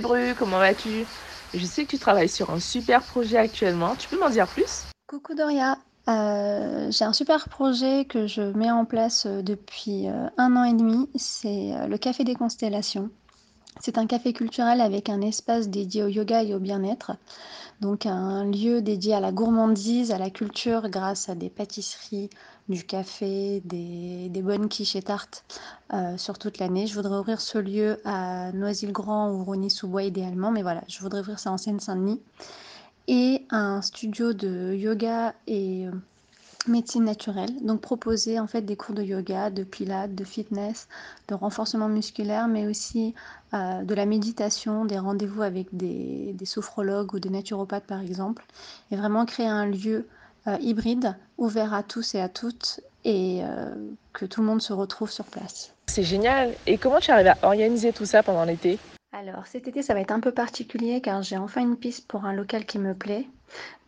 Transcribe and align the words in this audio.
Hébru, 0.00 0.34
comment 0.38 0.58
vas-tu? 0.58 1.04
Je 1.52 1.66
sais 1.66 1.84
que 1.84 1.90
tu 1.90 1.98
travailles 1.98 2.28
sur 2.28 2.50
un 2.50 2.60
super 2.60 3.02
projet 3.02 3.36
actuellement. 3.36 3.96
Tu 3.96 4.08
peux 4.08 4.18
m'en 4.18 4.30
dire 4.30 4.46
plus? 4.46 4.84
Coucou 5.06 5.34
Doria, 5.34 5.76
euh, 6.10 6.90
j'ai 6.90 7.04
un 7.04 7.12
super 7.12 7.48
projet 7.48 8.04
que 8.04 8.26
je 8.26 8.42
mets 8.42 8.70
en 8.70 8.84
place 8.84 9.26
euh, 9.26 9.42
depuis 9.42 10.08
euh, 10.08 10.28
un 10.38 10.56
an 10.56 10.64
et 10.64 10.72
demi. 10.72 11.08
C'est 11.14 11.72
le 11.86 11.98
Café 11.98 12.24
des 12.24 12.34
Constellations. 12.34 13.10
C'est 13.78 13.96
un 13.96 14.06
café 14.06 14.32
culturel 14.32 14.80
avec 14.80 15.08
un 15.08 15.20
espace 15.20 15.68
dédié 15.68 16.02
au 16.02 16.08
yoga 16.08 16.42
et 16.42 16.54
au 16.54 16.58
bien-être. 16.58 17.12
Donc 17.80 18.04
un 18.04 18.44
lieu 18.44 18.82
dédié 18.82 19.14
à 19.14 19.20
la 19.20 19.30
gourmandise, 19.30 20.10
à 20.10 20.18
la 20.18 20.28
culture 20.28 20.90
grâce 20.90 21.28
à 21.28 21.34
des 21.34 21.48
pâtisseries, 21.48 22.28
du 22.68 22.84
café, 22.84 23.62
des, 23.64 24.42
bonnes 24.42 24.68
quiches 24.68 24.96
et 24.96 25.02
tartes 25.02 25.44
sur 26.18 26.38
toute 26.38 26.58
l'année. 26.58 26.88
Je 26.88 26.94
voudrais 26.94 27.18
ouvrir 27.18 27.40
ce 27.40 27.56
lieu 27.56 28.00
à 28.04 28.52
Noisy-le-Grand 28.52 29.30
ou 29.30 29.44
Rony-sous-Bois 29.44 30.02
idéalement, 30.02 30.50
mais 30.50 30.62
voilà, 30.62 30.82
je 30.88 31.00
voudrais 31.00 31.20
ouvrir 31.20 31.38
ça 31.38 31.50
en 31.50 31.56
Seine-Saint-Denis 31.56 32.20
et 33.10 33.44
un 33.50 33.82
studio 33.82 34.32
de 34.32 34.72
yoga 34.72 35.34
et 35.48 35.84
euh, 35.84 35.90
médecine 36.68 37.04
naturelle. 37.04 37.50
Donc 37.60 37.80
proposer 37.80 38.38
en 38.38 38.46
fait 38.46 38.62
des 38.62 38.76
cours 38.76 38.94
de 38.94 39.02
yoga, 39.02 39.50
de 39.50 39.64
pilates, 39.64 40.14
de 40.14 40.22
fitness, 40.22 40.86
de 41.26 41.34
renforcement 41.34 41.88
musculaire, 41.88 42.46
mais 42.46 42.68
aussi 42.68 43.14
euh, 43.52 43.82
de 43.82 43.94
la 43.94 44.06
méditation, 44.06 44.84
des 44.84 44.96
rendez-vous 44.96 45.42
avec 45.42 45.66
des, 45.72 46.36
sophrologues 46.44 47.12
ou 47.12 47.18
des 47.18 47.30
naturopathes 47.30 47.86
par 47.86 48.00
exemple. 48.00 48.44
Et 48.92 48.96
vraiment 48.96 49.26
créer 49.26 49.48
un 49.48 49.66
lieu 49.66 50.06
euh, 50.46 50.56
hybride, 50.60 51.16
ouvert 51.36 51.74
à 51.74 51.82
tous 51.82 52.14
et 52.14 52.20
à 52.20 52.28
toutes, 52.28 52.80
et 53.04 53.40
que 54.12 54.26
tout 54.26 54.42
le 54.42 54.46
monde 54.46 54.60
se 54.60 54.74
retrouve 54.74 55.10
sur 55.10 55.24
place. 55.24 55.72
C'est 55.86 56.02
génial. 56.02 56.52
Et 56.66 56.76
comment 56.76 57.00
tu 57.00 57.10
arrives 57.10 57.28
à 57.28 57.38
organiser 57.42 57.94
tout 57.94 58.04
ça 58.04 58.22
pendant 58.22 58.44
l'été? 58.44 58.78
Alors 59.28 59.46
cet 59.46 59.68
été, 59.68 59.82
ça 59.82 59.92
va 59.92 60.00
être 60.00 60.12
un 60.12 60.20
peu 60.20 60.32
particulier 60.32 61.02
car 61.02 61.22
j'ai 61.22 61.36
enfin 61.36 61.60
une 61.60 61.76
piste 61.76 62.08
pour 62.08 62.24
un 62.24 62.32
local 62.32 62.64
qui 62.64 62.78
me 62.78 62.94
plaît. 62.94 63.26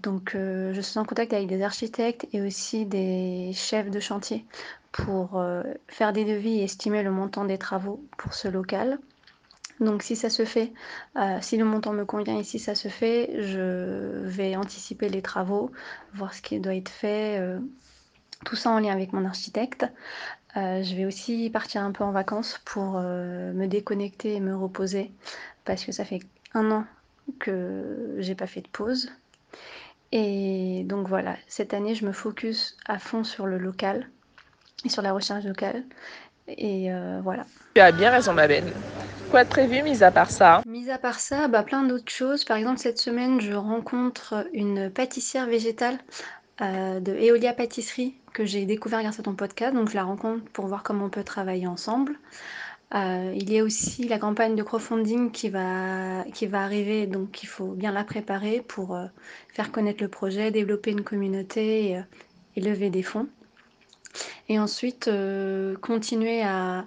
Donc 0.00 0.34
euh, 0.34 0.72
je 0.74 0.80
suis 0.80 0.98
en 0.98 1.04
contact 1.04 1.32
avec 1.32 1.46
des 1.46 1.62
architectes 1.62 2.26
et 2.32 2.42
aussi 2.42 2.84
des 2.84 3.52
chefs 3.54 3.90
de 3.90 4.00
chantier 4.00 4.44
pour 4.90 5.38
euh, 5.38 5.62
faire 5.86 6.12
des 6.12 6.24
devis 6.24 6.58
et 6.58 6.64
estimer 6.64 7.04
le 7.04 7.12
montant 7.12 7.44
des 7.44 7.58
travaux 7.58 8.04
pour 8.18 8.34
ce 8.34 8.48
local. 8.48 8.98
Donc 9.78 10.02
si 10.02 10.16
ça 10.16 10.30
se 10.30 10.44
fait, 10.44 10.72
euh, 11.16 11.38
si 11.40 11.56
le 11.56 11.64
montant 11.64 11.92
me 11.92 12.04
convient 12.04 12.38
et 12.38 12.44
si 12.44 12.58
ça 12.58 12.74
se 12.74 12.88
fait, 12.88 13.30
je 13.38 14.24
vais 14.24 14.56
anticiper 14.56 15.08
les 15.08 15.22
travaux, 15.22 15.70
voir 16.12 16.34
ce 16.34 16.42
qui 16.42 16.58
doit 16.58 16.74
être 16.74 16.90
fait, 16.90 17.40
tout 18.44 18.56
ça 18.56 18.70
en 18.70 18.80
lien 18.80 18.92
avec 18.92 19.12
mon 19.12 19.24
architecte. 19.24 19.86
Euh, 20.56 20.82
je 20.82 20.96
vais 20.96 21.04
aussi 21.04 21.48
partir 21.50 21.82
un 21.82 21.92
peu 21.92 22.02
en 22.02 22.10
vacances 22.10 22.60
pour 22.64 22.96
euh, 22.96 23.52
me 23.52 23.66
déconnecter 23.66 24.34
et 24.34 24.40
me 24.40 24.56
reposer 24.56 25.12
parce 25.64 25.84
que 25.84 25.92
ça 25.92 26.04
fait 26.04 26.20
un 26.54 26.70
an 26.70 26.84
que 27.38 28.16
j'ai 28.18 28.34
pas 28.34 28.46
fait 28.46 28.60
de 28.60 28.68
pause. 28.68 29.10
Et 30.12 30.82
donc 30.86 31.06
voilà, 31.06 31.36
cette 31.46 31.72
année 31.72 31.94
je 31.94 32.04
me 32.04 32.12
focus 32.12 32.76
à 32.86 32.98
fond 32.98 33.22
sur 33.22 33.46
le 33.46 33.58
local 33.58 34.08
et 34.84 34.88
sur 34.88 35.02
la 35.02 35.12
recherche 35.12 35.44
locale. 35.44 35.84
Et 36.48 36.92
euh, 36.92 37.20
voilà. 37.22 37.46
Tu 37.74 37.80
as 37.80 37.92
bien 37.92 38.10
raison 38.10 38.32
ma 38.32 38.48
belle. 38.48 38.72
Quoi 39.30 39.44
de 39.44 39.48
prévu 39.48 39.82
mis 39.84 40.02
à 40.02 40.10
part 40.10 40.30
ça? 40.30 40.62
Mis 40.66 40.90
à 40.90 40.98
part 40.98 41.20
ça, 41.20 41.46
bah, 41.46 41.62
plein 41.62 41.84
d'autres 41.84 42.10
choses. 42.10 42.44
Par 42.44 42.56
exemple 42.56 42.80
cette 42.80 42.98
semaine 42.98 43.40
je 43.40 43.52
rencontre 43.52 44.48
une 44.52 44.90
pâtissière 44.90 45.46
végétale 45.46 45.98
de 46.60 47.12
Eolia 47.12 47.52
Pâtisserie 47.52 48.14
que 48.32 48.44
j'ai 48.44 48.64
découvert 48.66 49.02
grâce 49.02 49.18
à 49.18 49.22
ton 49.22 49.34
podcast. 49.34 49.74
Donc 49.74 49.88
je 49.88 49.94
la 49.94 50.04
rencontre 50.04 50.44
pour 50.52 50.66
voir 50.66 50.82
comment 50.82 51.06
on 51.06 51.10
peut 51.10 51.24
travailler 51.24 51.66
ensemble. 51.66 52.18
Euh, 52.94 53.32
il 53.36 53.52
y 53.52 53.58
a 53.58 53.62
aussi 53.62 54.08
la 54.08 54.18
campagne 54.18 54.56
de 54.56 54.62
crowdfunding 54.64 55.30
qui 55.30 55.48
va, 55.48 56.24
qui 56.34 56.46
va 56.46 56.62
arriver, 56.62 57.06
donc 57.06 57.42
il 57.44 57.46
faut 57.46 57.68
bien 57.68 57.92
la 57.92 58.02
préparer 58.02 58.62
pour 58.66 58.96
euh, 58.96 59.06
faire 59.48 59.70
connaître 59.70 60.02
le 60.02 60.08
projet, 60.08 60.50
développer 60.50 60.90
une 60.90 61.04
communauté 61.04 61.90
et, 61.90 61.98
euh, 61.98 62.02
lever 62.56 62.90
des 62.90 63.04
fonds. 63.04 63.28
Et 64.48 64.58
ensuite, 64.58 65.08
continuer 65.80 66.42
à, 66.42 66.84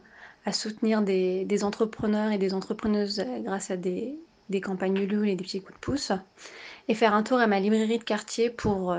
soutenir 0.52 1.02
des, 1.02 1.64
entrepreneurs 1.64 2.34
et 2.34 2.38
des 2.38 2.54
entrepreneuses 2.54 3.24
grâce 3.40 3.72
à 3.72 3.78
des, 3.78 4.20
des 4.50 4.60
campagnes 4.60 4.98
Ulule 4.98 5.30
et 5.30 5.36
des 5.36 5.44
petits 5.44 5.62
coups 5.62 5.74
de 5.74 5.80
pouce. 5.80 6.12
Et 6.90 6.94
faire 6.94 7.14
un 7.14 7.24
tour 7.24 7.40
à 7.40 7.48
ma 7.48 7.62
librairie 7.62 7.98
de 7.98 8.04
quartier 8.04 8.50
pour 8.50 8.94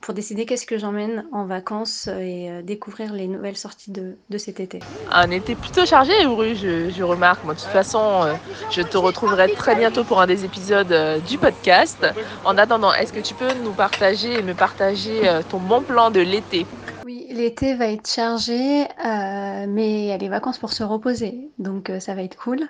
pour 0.00 0.14
décider 0.14 0.46
qu'est-ce 0.46 0.66
que 0.66 0.78
j'emmène 0.78 1.26
en 1.32 1.46
vacances 1.46 2.06
et 2.06 2.50
euh, 2.50 2.62
découvrir 2.62 3.12
les 3.12 3.26
nouvelles 3.26 3.56
sorties 3.56 3.90
de, 3.90 4.16
cet 4.38 4.60
été. 4.60 4.80
Un 5.10 5.30
été 5.30 5.54
plutôt 5.54 5.86
chargé, 5.86 6.12
je, 6.22 6.90
je 6.90 7.02
remarque. 7.02 7.42
Moi, 7.44 7.54
de 7.54 7.58
toute 7.58 7.68
façon, 7.68 8.22
euh, 8.22 8.34
je 8.70 8.82
te 8.82 8.96
retrouverai 8.96 9.52
très 9.54 9.74
bientôt 9.74 10.04
pour 10.04 10.20
un 10.20 10.26
des 10.26 10.44
épisodes 10.44 10.92
euh, 10.92 11.18
du 11.20 11.38
podcast. 11.38 12.06
En 12.44 12.56
attendant, 12.58 12.92
est-ce 12.92 13.12
que 13.12 13.20
tu 13.20 13.34
peux 13.34 13.52
nous 13.64 13.72
partager 13.72 14.38
et 14.38 14.42
me 14.42 14.54
partager 14.54 15.22
ton 15.48 15.58
bon 15.58 15.82
plan 15.82 16.10
de 16.10 16.20
l'été? 16.20 16.66
Oui, 17.04 17.26
l'été 17.30 17.74
va 17.74 17.88
être 17.88 18.08
chargé, 18.08 18.86
mais 19.04 19.90
il 19.90 20.06
y 20.06 20.12
a 20.12 20.16
les 20.16 20.28
vacances 20.28 20.58
pour 20.58 20.72
se 20.72 20.82
reposer, 20.82 21.50
donc 21.58 21.90
ça 22.00 22.14
va 22.14 22.22
être 22.22 22.36
cool. 22.36 22.68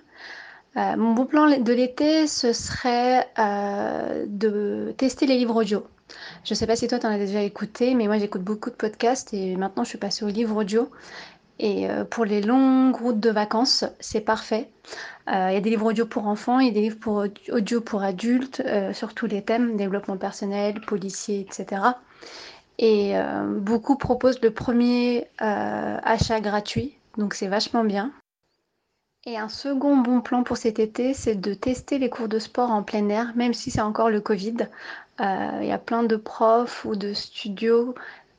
Mon 0.77 1.15
bon 1.15 1.27
plan 1.27 1.59
de 1.59 1.73
l'été, 1.73 2.27
ce 2.27 2.53
serait 2.53 3.27
de 4.27 4.95
tester 4.97 5.27
les 5.27 5.39
livres 5.39 5.57
audio. 5.57 5.87
Je 6.45 6.53
ne 6.53 6.55
sais 6.55 6.67
pas 6.67 6.77
si 6.77 6.87
toi, 6.87 6.99
tu 6.99 7.07
en 7.07 7.11
as 7.11 7.19
déjà 7.19 7.43
écouté, 7.43 7.95
mais 7.95 8.07
moi, 8.07 8.19
j'écoute 8.19 8.43
beaucoup 8.43 8.71
de 8.71 8.75
podcasts 8.75 9.35
et 9.35 9.57
maintenant, 9.57 9.85
je 9.85 9.91
suis 9.91 9.99
passée 9.99 10.25
au 10.25 10.29
livre 10.29 10.57
audio. 10.57 10.91
Et 11.59 11.89
euh, 11.89 12.05
pour 12.05 12.25
les 12.25 12.43
longues 12.43 12.97
routes 12.97 13.21
de 13.21 13.31
vacances, 13.31 13.85
c'est 13.99 14.21
parfait. 14.21 14.69
Euh, 15.29 15.49
il 15.51 15.55
y 15.55 15.57
a 15.57 15.61
des 15.61 15.71
livres 15.71 15.87
audio 15.87 16.07
pour 16.07 16.27
enfants, 16.27 16.61
il 16.61 16.67
y 16.69 16.71
a 16.71 16.75
des 16.75 16.83
livres 16.83 16.99
pour 17.01 17.25
audio 17.51 17.81
pour 17.81 18.03
adultes, 18.03 18.63
euh, 18.67 18.93
sur 18.93 19.15
tous 19.15 19.27
les 19.27 19.43
thèmes, 19.43 19.77
développement 19.77 20.19
personnel, 20.19 20.81
policier, 20.83 21.41
etc. 21.41 21.83
Et 22.79 23.15
beaucoup 23.49 23.97
proposent 23.97 24.43
le 24.43 24.51
premier 24.51 25.29
achat 25.39 26.41
gratuit, 26.41 26.99
donc 27.17 27.33
c'est 27.33 27.47
vachement 27.47 27.85
bien. 27.85 28.13
Et 29.29 29.37
un 29.37 29.49
second 29.49 29.97
bon 29.97 30.21
plan 30.21 30.45
pour 30.45 30.57
cet 30.57 30.79
été, 30.79 31.13
c'est 31.13 31.35
de 31.35 31.53
tester 31.53 31.99
les 31.99 32.09
cours 32.09 32.29
de 32.29 32.39
sport 32.39 32.71
en 32.71 32.85
plein 32.85 33.09
air, 33.09 33.33
même 33.35 33.55
si 33.55 33.73
c'est 33.73 33.81
encore 33.81 34.09
le 34.09 34.21
Covid. 34.21 34.69
Euh, 35.21 35.59
il 35.63 35.67
y 35.67 35.73
a 35.73 35.79
plein 35.79 36.05
de 36.05 36.15
profs 36.15 36.85
ou 36.85 36.95
de 36.95 37.13
studios 37.13 37.97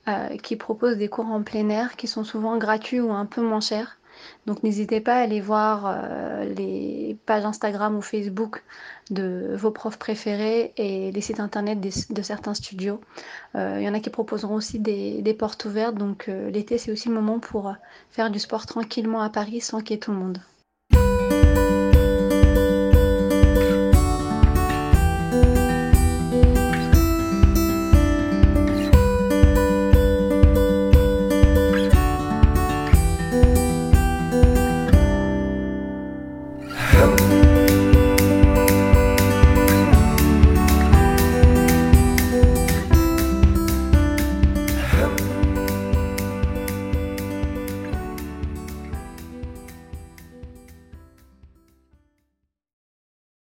euh, 0.07 0.37
qui 0.37 0.55
proposent 0.55 0.95
des 0.95 1.09
cours 1.09 1.25
en 1.25 1.43
plein 1.43 1.67
air 1.67 1.97
qui 1.97 2.07
sont 2.07 2.23
souvent 2.23 2.57
gratuits 2.57 3.01
ou 3.01 3.11
un 3.11 3.25
peu 3.25 3.41
moins 3.41 3.59
chers. 3.59 3.97
Donc 4.45 4.63
n'hésitez 4.63 5.01
pas 5.01 5.15
à 5.15 5.19
aller 5.19 5.41
voir 5.41 5.83
euh, 5.87 6.45
les 6.45 7.17
pages 7.25 7.43
Instagram 7.43 7.97
ou 7.97 8.01
Facebook 8.01 8.63
de 9.11 9.55
vos 9.57 9.71
profs 9.71 9.99
préférés 9.99 10.71
et 10.77 11.11
les 11.11 11.21
sites 11.21 11.41
internet 11.41 11.81
de 11.81 12.21
certains 12.21 12.53
studios. 12.53 13.01
Il 13.55 13.81
y 13.81 13.89
en 13.89 13.93
a 13.93 13.99
qui 13.99 14.09
proposeront 14.09 14.55
aussi 14.55 14.79
des, 14.79 15.21
des 15.21 15.33
portes 15.33 15.65
ouvertes, 15.65 15.95
donc 15.95 16.27
l'été 16.27 16.77
c'est 16.77 16.93
aussi 16.93 17.09
le 17.09 17.15
moment 17.15 17.39
pour 17.39 17.75
faire 18.09 18.31
du 18.31 18.39
sport 18.39 18.65
tranquillement 18.65 19.21
à 19.21 19.29
Paris 19.29 19.59
sans 19.59 19.81
qu'il 19.81 19.91
y 19.91 19.93
ait 19.95 19.99
tout 19.99 20.11
le 20.11 20.17
monde. 20.17 20.39